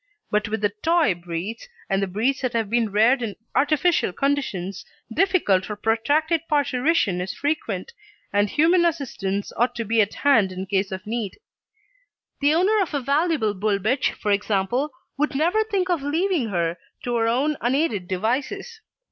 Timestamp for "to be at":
9.75-10.15